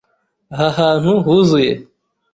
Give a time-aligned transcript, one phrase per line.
[0.63, 1.73] Aha hantu huzuye.